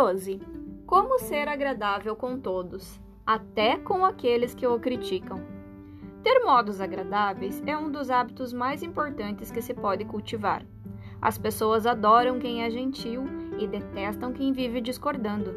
12. 0.00 0.40
Como 0.86 1.18
ser 1.18 1.48
agradável 1.48 2.14
com 2.14 2.38
todos, 2.38 3.00
até 3.26 3.76
com 3.76 4.04
aqueles 4.04 4.54
que 4.54 4.64
o 4.64 4.78
criticam. 4.78 5.42
Ter 6.22 6.38
modos 6.44 6.80
agradáveis 6.80 7.60
é 7.66 7.76
um 7.76 7.90
dos 7.90 8.08
hábitos 8.08 8.52
mais 8.52 8.84
importantes 8.84 9.50
que 9.50 9.60
se 9.60 9.74
pode 9.74 10.04
cultivar. 10.04 10.64
As 11.20 11.36
pessoas 11.36 11.84
adoram 11.84 12.38
quem 12.38 12.62
é 12.62 12.70
gentil 12.70 13.24
e 13.58 13.66
detestam 13.66 14.32
quem 14.32 14.52
vive 14.52 14.80
discordando. 14.80 15.52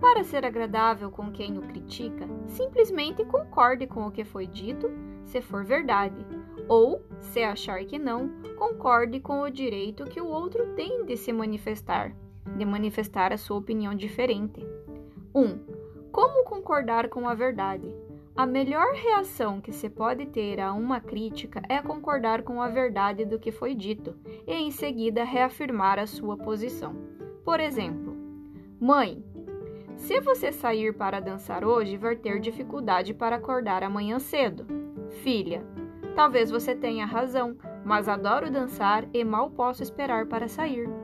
Para 0.00 0.24
ser 0.24 0.46
agradável 0.46 1.10
com 1.10 1.30
quem 1.30 1.58
o 1.58 1.60
critica, 1.60 2.26
simplesmente 2.46 3.22
concorde 3.26 3.86
com 3.86 4.06
o 4.06 4.10
que 4.10 4.24
foi 4.24 4.46
dito, 4.46 4.90
se 5.22 5.42
for 5.42 5.64
verdade, 5.64 6.26
ou, 6.66 7.02
se 7.20 7.42
achar 7.42 7.84
que 7.84 7.98
não, 7.98 8.30
concorde 8.56 9.20
com 9.20 9.42
o 9.42 9.50
direito 9.50 10.04
que 10.04 10.18
o 10.18 10.28
outro 10.28 10.74
tem 10.76 11.04
de 11.04 11.14
se 11.14 11.30
manifestar, 11.30 12.16
de 12.62 12.64
manifestar 12.64 13.32
a 13.32 13.36
sua 13.36 13.58
opinião 13.58 13.92
diferente. 13.92 14.64
1. 15.34 15.40
Um, 15.40 15.58
como 16.12 16.44
concordar 16.44 17.08
com 17.08 17.28
a 17.28 17.34
verdade? 17.34 17.92
A 18.36 18.46
melhor 18.46 18.94
reação 18.94 19.60
que 19.60 19.72
se 19.72 19.90
pode 19.90 20.26
ter 20.26 20.60
a 20.60 20.72
uma 20.72 21.00
crítica 21.00 21.60
é 21.68 21.82
concordar 21.82 22.44
com 22.44 22.62
a 22.62 22.68
verdade 22.68 23.24
do 23.24 23.38
que 23.38 23.50
foi 23.50 23.74
dito 23.74 24.14
e 24.46 24.54
em 24.54 24.70
seguida 24.70 25.24
reafirmar 25.24 25.98
a 25.98 26.06
sua 26.06 26.36
posição. 26.36 26.94
Por 27.44 27.58
exemplo, 27.58 28.16
mãe, 28.80 29.22
se 29.96 30.20
você 30.20 30.52
sair 30.52 30.94
para 30.94 31.20
dançar 31.20 31.64
hoje, 31.64 31.96
vai 31.96 32.14
ter 32.14 32.38
dificuldade 32.38 33.12
para 33.12 33.36
acordar 33.36 33.82
amanhã 33.82 34.20
cedo. 34.20 34.64
Filha, 35.22 35.66
talvez 36.14 36.48
você 36.48 36.76
tenha 36.76 37.04
razão, 37.04 37.56
mas 37.84 38.08
adoro 38.08 38.50
dançar 38.50 39.04
e 39.12 39.24
mal 39.24 39.50
posso 39.50 39.82
esperar 39.82 40.26
para 40.26 40.46
sair. 40.46 41.01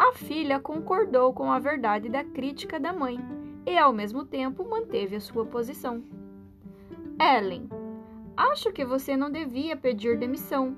A 0.00 0.14
filha 0.14 0.58
concordou 0.58 1.30
com 1.34 1.52
a 1.52 1.58
verdade 1.58 2.08
da 2.08 2.24
crítica 2.24 2.80
da 2.80 2.90
mãe 2.90 3.20
e, 3.66 3.76
ao 3.76 3.92
mesmo 3.92 4.24
tempo, 4.24 4.66
manteve 4.66 5.14
a 5.14 5.20
sua 5.20 5.44
posição. 5.44 6.02
Ellen, 7.20 7.68
acho 8.34 8.72
que 8.72 8.82
você 8.82 9.14
não 9.14 9.30
devia 9.30 9.76
pedir 9.76 10.16
demissão. 10.16 10.74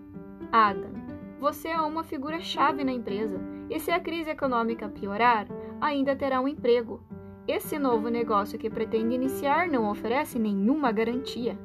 Adam, 0.51 0.91
você 1.39 1.69
é 1.69 1.81
uma 1.81 2.03
figura-chave 2.03 2.83
na 2.83 2.91
empresa 2.91 3.41
e 3.71 3.79
se 3.79 3.93
a 3.93 4.01
crise 4.01 4.31
econômica 4.31 4.89
piorar, 4.89 5.47
ainda 5.81 6.17
terá 6.17 6.41
um 6.41 6.49
emprego. 6.49 7.01
Esse 7.47 7.79
novo 7.79 8.09
negócio 8.09 8.59
que 8.59 8.69
pretende 8.69 9.15
iniciar 9.15 9.69
não 9.69 9.89
oferece 9.89 10.37
nenhuma 10.37 10.91
garantia. 10.91 11.57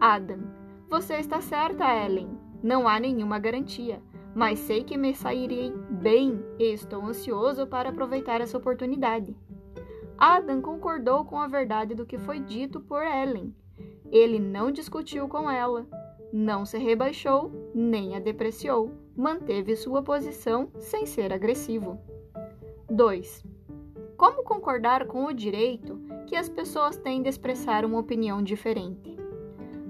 Adam, 0.00 0.40
você 0.90 1.14
está 1.14 1.40
certa, 1.40 1.84
Ellen. 1.94 2.36
Não 2.60 2.88
há 2.88 2.98
nenhuma 2.98 3.38
garantia, 3.38 4.02
mas 4.34 4.58
sei 4.58 4.84
que 4.84 4.96
me 4.96 5.14
sairei 5.14 5.72
bem 5.90 6.44
e 6.58 6.72
estou 6.72 7.04
ansioso 7.04 7.66
para 7.66 7.90
aproveitar 7.90 8.40
essa 8.40 8.58
oportunidade. 8.58 9.36
Adam 10.18 10.60
concordou 10.60 11.24
com 11.24 11.38
a 11.38 11.46
verdade 11.46 11.94
do 11.94 12.06
que 12.06 12.18
foi 12.18 12.40
dito 12.40 12.80
por 12.80 13.02
Ellen 13.02 13.54
ele 14.14 14.38
não 14.38 14.70
discutiu 14.70 15.26
com 15.26 15.50
ela, 15.50 15.88
não 16.32 16.64
se 16.64 16.78
rebaixou 16.78 17.50
nem 17.74 18.14
a 18.14 18.20
depreciou, 18.20 18.92
manteve 19.16 19.74
sua 19.74 20.04
posição 20.04 20.70
sem 20.78 21.04
ser 21.04 21.32
agressivo. 21.32 21.98
2. 22.88 23.44
Como 24.16 24.44
concordar 24.44 25.08
com 25.08 25.24
o 25.24 25.32
direito 25.32 26.00
que 26.28 26.36
as 26.36 26.48
pessoas 26.48 26.96
têm 26.96 27.22
de 27.22 27.28
expressar 27.28 27.84
uma 27.84 27.98
opinião 27.98 28.40
diferente? 28.40 29.18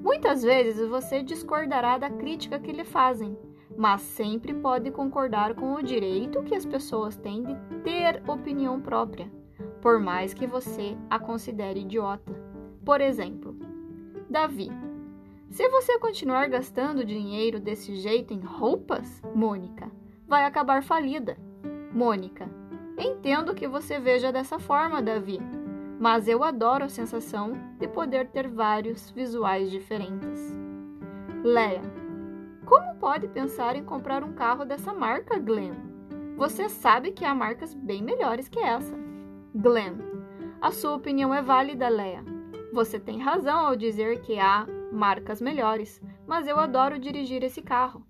Muitas 0.03 0.43
vezes 0.43 0.89
você 0.89 1.23
discordará 1.23 1.99
da 1.99 2.09
crítica 2.09 2.59
que 2.59 2.73
lhe 2.73 2.85
fazem, 2.85 3.37
mas 3.77 4.01
sempre 4.03 4.55
pode 4.55 4.91
concordar 4.91 5.55
com 5.55 5.75
o 5.75 5.83
direito 5.83 6.43
que 6.43 6.55
as 6.55 6.65
pessoas 6.65 7.17
têm 7.17 7.43
de 7.43 7.55
ter 7.83 8.23
opinião 8.29 8.81
própria, 8.81 9.31
por 9.81 9.99
mais 9.99 10.33
que 10.33 10.47
você 10.47 10.97
a 11.11 11.19
considere 11.19 11.81
idiota. 11.81 12.33
Por 12.85 13.01
exemplo, 13.01 13.57
Davi. 14.29 14.71
Se 15.51 15.69
você 15.69 15.99
continuar 15.99 16.49
gastando 16.49 17.05
dinheiro 17.05 17.61
desse 17.61 17.95
jeito 17.97 18.35
em 18.35 18.41
roupas, 18.41 19.23
Mônica, 19.35 19.91
vai 20.27 20.45
acabar 20.45 20.83
falida. 20.83 21.37
Mônica. 21.93 22.49
Entendo 22.99 23.55
que 23.55 23.69
você 23.69 23.99
veja 23.99 24.33
dessa 24.33 24.59
forma, 24.59 25.03
Davi, 25.03 25.39
mas 25.99 26.29
eu 26.29 26.43
adoro 26.43 26.85
a 26.85 26.89
sensação 26.89 27.53
de 27.79 27.87
poder 27.87 28.29
ter 28.29 28.49
vários 28.49 29.11
visuais 29.11 29.71
diferentes. 29.71 30.53
Leia. 31.43 32.04
Como 32.67 32.95
pode 32.97 33.29
pensar 33.29 33.77
em 33.77 33.85
comprar 33.85 34.25
um 34.25 34.33
carro 34.33 34.65
dessa 34.65 34.93
marca, 34.93 35.39
Glenn? 35.39 35.75
Você 36.37 36.69
sabe 36.69 37.13
que 37.13 37.25
há 37.25 37.35
marcas 37.35 37.75
bem 37.75 38.03
melhores 38.03 38.49
que 38.49 38.59
essa. 38.59 38.97
Glenn. 39.55 39.99
A 40.61 40.71
sua 40.71 40.95
opinião 40.95 41.35
é 41.35 41.43
válida, 41.43 41.89
Leia. 41.89 42.25
Você 42.73 42.99
tem 42.99 43.21
razão 43.21 43.67
ao 43.67 43.77
dizer 43.77 44.23
que 44.23 44.39
há 44.39 44.67
marcas 44.91 45.41
melhores, 45.41 46.01
mas 46.27 46.49
eu 46.49 46.59
adoro 46.59 46.99
dirigir 46.99 47.45
esse 47.45 47.61
carro. 47.61 48.03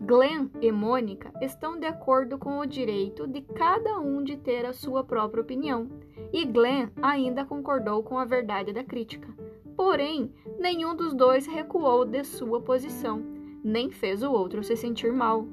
Glenn 0.00 0.48
e 0.62 0.72
Mônica 0.72 1.30
estão 1.42 1.78
de 1.78 1.86
acordo 1.86 2.38
com 2.38 2.58
o 2.58 2.66
direito 2.66 3.26
de 3.26 3.42
cada 3.42 3.98
um 3.98 4.24
de 4.24 4.38
ter 4.38 4.64
a 4.64 4.72
sua 4.72 5.04
própria 5.04 5.42
opinião, 5.42 5.86
e 6.32 6.46
Glenn 6.46 6.88
ainda 7.02 7.44
concordou 7.44 8.02
com 8.02 8.18
a 8.18 8.24
verdade 8.24 8.72
da 8.72 8.82
crítica. 8.82 9.28
Porém, 9.76 10.32
nenhum 10.58 10.96
dos 10.96 11.12
dois 11.12 11.46
recuou 11.46 12.06
de 12.06 12.24
sua 12.24 12.60
posição, 12.60 13.37
nem 13.62 13.90
fez 13.90 14.22
o 14.22 14.32
outro 14.32 14.62
se 14.62 14.76
sentir 14.76 15.12
mal. 15.12 15.46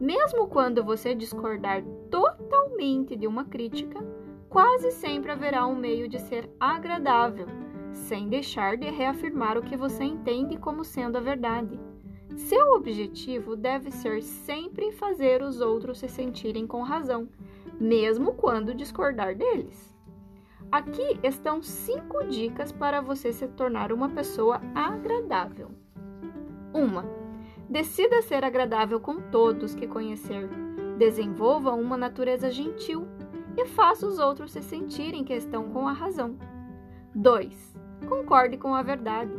Mesmo 0.00 0.46
quando 0.46 0.84
você 0.84 1.14
discordar 1.14 1.82
totalmente 2.10 3.16
de 3.16 3.26
uma 3.26 3.44
crítica, 3.44 3.98
quase 4.48 4.90
sempre 4.90 5.32
haverá 5.32 5.66
um 5.66 5.74
meio 5.74 6.08
de 6.08 6.18
ser 6.20 6.48
agradável, 6.60 7.46
sem 7.92 8.28
deixar 8.28 8.76
de 8.76 8.88
reafirmar 8.90 9.58
o 9.58 9.62
que 9.62 9.76
você 9.76 10.04
entende 10.04 10.56
como 10.56 10.84
sendo 10.84 11.18
a 11.18 11.20
verdade. 11.20 11.78
Seu 12.36 12.74
objetivo 12.74 13.56
deve 13.56 13.90
ser 13.90 14.22
sempre 14.22 14.92
fazer 14.92 15.42
os 15.42 15.60
outros 15.60 15.98
se 15.98 16.08
sentirem 16.08 16.66
com 16.66 16.82
razão, 16.82 17.28
mesmo 17.80 18.34
quando 18.34 18.74
discordar 18.74 19.34
deles. 19.34 19.96
Aqui 20.70 21.18
estão 21.22 21.62
cinco 21.62 22.24
dicas 22.24 22.70
para 22.70 23.00
você 23.00 23.32
se 23.32 23.48
tornar 23.48 23.90
uma 23.92 24.10
pessoa 24.10 24.60
agradável. 24.74 25.70
1. 26.74 27.27
Decida 27.68 28.22
ser 28.22 28.44
agradável 28.44 28.98
com 28.98 29.20
todos 29.20 29.74
que 29.74 29.86
conhecer. 29.86 30.48
Desenvolva 30.96 31.72
uma 31.72 31.98
natureza 31.98 32.50
gentil 32.50 33.06
e 33.56 33.66
faça 33.66 34.06
os 34.06 34.18
outros 34.18 34.52
se 34.52 34.62
sentirem 34.62 35.22
que 35.22 35.34
estão 35.34 35.68
com 35.70 35.86
a 35.86 35.92
razão. 35.92 36.38
2. 37.14 37.76
Concorde 38.08 38.56
com 38.56 38.74
a 38.74 38.82
verdade. 38.82 39.34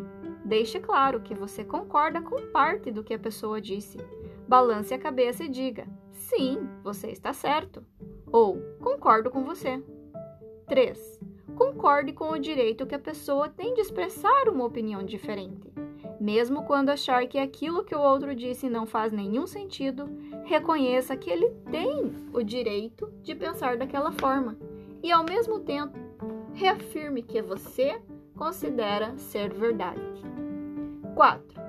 Deixe 0.46 0.80
claro 0.80 1.22
que 1.22 1.34
você 1.34 1.64
concorda 1.64 2.22
com 2.22 2.52
parte 2.52 2.92
do 2.92 3.04
que 3.04 3.16
a 3.16 3.20
pessoa 3.20 3.60
disse. 3.60 3.98
Balance 4.48 4.94
a 4.94 5.00
cabeça 5.00 5.44
e 5.46 5.50
diga: 5.50 5.88
sim, 6.12 6.70
você 6.84 7.08
está 7.08 7.34
certo. 7.34 7.84
Ou 8.32 8.60
concordo 8.80 9.32
com 9.32 9.44
você. 9.44 9.84
3. 10.68 11.20
Concorde 11.56 12.14
com 12.14 12.30
o 12.30 12.40
direito 12.40 12.86
que 12.86 12.96
a 12.96 13.00
pessoa 13.00 13.50
tem 13.50 13.74
de 13.74 13.82
expressar 13.82 14.50
uma 14.50 14.66
opinião 14.66 15.04
diferente. 15.04 15.69
Mesmo 16.20 16.64
quando 16.64 16.90
achar 16.90 17.26
que 17.28 17.38
aquilo 17.38 17.84
que 17.84 17.96
o 17.96 18.02
outro 18.02 18.36
disse 18.36 18.70
não 18.70 18.86
faz 18.86 19.14
nenhum 19.14 19.48
sentido, 19.48 20.10
reconheça 20.44 21.16
que 21.16 21.30
ele 21.30 21.50
tem 21.72 22.14
o 22.34 22.44
direito 22.44 23.10
de 23.24 23.34
pensar 23.34 23.78
daquela 23.78 24.12
forma 24.12 24.58
e, 25.02 25.12
ao 25.12 25.24
mesmo 25.24 25.60
tempo, 25.62 25.98
reafirme 26.54 27.24
que 27.24 27.42
você 27.42 28.02
considera 28.36 29.18
ser 29.18 29.54
verdade. 29.54 30.02
4. 31.16 31.62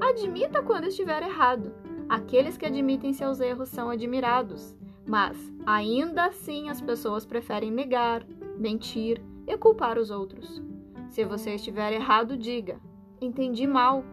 Admita 0.00 0.62
quando 0.62 0.86
estiver 0.86 1.22
errado. 1.22 1.72
Aqueles 2.08 2.56
que 2.56 2.66
admitem 2.66 3.12
seus 3.12 3.40
erros 3.40 3.68
são 3.68 3.90
admirados, 3.90 4.76
mas 5.04 5.36
ainda 5.64 6.26
assim 6.26 6.68
as 6.68 6.80
pessoas 6.80 7.26
preferem 7.26 7.72
negar, 7.72 8.24
mentir 8.56 9.20
e 9.46 9.56
culpar 9.56 9.98
os 9.98 10.10
outros. 10.10 10.62
Se 11.08 11.24
você 11.24 11.54
estiver 11.54 11.92
errado, 11.92 12.36
diga: 12.36 12.80
Entendi 13.20 13.66
mal. 13.66 14.04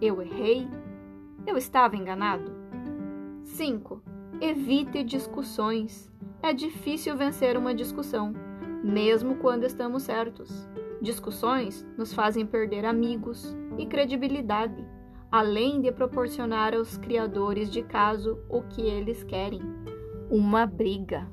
Eu 0.00 0.20
errei. 0.20 0.68
Eu 1.46 1.56
estava 1.56 1.96
enganado. 1.96 2.50
5. 3.44 4.02
Evite 4.40 5.04
discussões. 5.04 6.10
É 6.42 6.52
difícil 6.52 7.16
vencer 7.16 7.56
uma 7.56 7.74
discussão, 7.74 8.32
mesmo 8.82 9.36
quando 9.36 9.64
estamos 9.64 10.02
certos. 10.02 10.68
Discussões 11.00 11.86
nos 11.96 12.12
fazem 12.12 12.44
perder 12.44 12.84
amigos 12.84 13.56
e 13.78 13.86
credibilidade, 13.86 14.84
além 15.30 15.80
de 15.80 15.92
proporcionar 15.92 16.74
aos 16.74 16.96
criadores 16.96 17.70
de 17.70 17.82
caso 17.82 18.38
o 18.48 18.62
que 18.62 18.82
eles 18.82 19.22
querem: 19.22 19.62
uma 20.28 20.66
briga. 20.66 21.30